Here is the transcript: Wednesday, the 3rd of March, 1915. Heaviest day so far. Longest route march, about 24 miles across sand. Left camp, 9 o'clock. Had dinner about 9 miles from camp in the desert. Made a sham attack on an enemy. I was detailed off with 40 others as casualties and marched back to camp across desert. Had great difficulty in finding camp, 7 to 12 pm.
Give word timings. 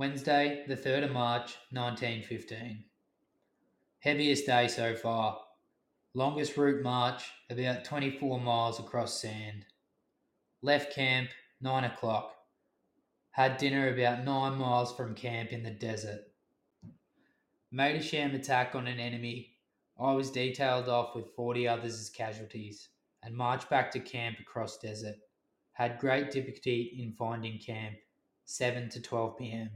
Wednesday, 0.00 0.64
the 0.66 0.78
3rd 0.78 1.04
of 1.04 1.12
March, 1.12 1.58
1915. 1.72 2.84
Heaviest 3.98 4.46
day 4.46 4.66
so 4.66 4.96
far. 4.96 5.38
Longest 6.14 6.56
route 6.56 6.82
march, 6.82 7.30
about 7.50 7.84
24 7.84 8.40
miles 8.40 8.80
across 8.80 9.20
sand. 9.20 9.66
Left 10.62 10.94
camp, 10.94 11.28
9 11.60 11.84
o'clock. 11.84 12.34
Had 13.32 13.58
dinner 13.58 13.92
about 13.92 14.24
9 14.24 14.56
miles 14.56 14.90
from 14.96 15.14
camp 15.14 15.52
in 15.52 15.62
the 15.62 15.70
desert. 15.70 16.22
Made 17.70 17.96
a 17.96 18.02
sham 18.02 18.34
attack 18.34 18.74
on 18.74 18.86
an 18.86 18.98
enemy. 18.98 19.50
I 20.00 20.12
was 20.12 20.30
detailed 20.30 20.88
off 20.88 21.14
with 21.14 21.34
40 21.36 21.68
others 21.68 22.00
as 22.00 22.08
casualties 22.08 22.88
and 23.22 23.36
marched 23.36 23.68
back 23.68 23.90
to 23.90 24.00
camp 24.00 24.38
across 24.40 24.78
desert. 24.78 25.16
Had 25.74 25.98
great 25.98 26.30
difficulty 26.30 26.98
in 27.02 27.12
finding 27.12 27.58
camp, 27.58 27.96
7 28.46 28.88
to 28.88 29.02
12 29.02 29.36
pm. 29.36 29.68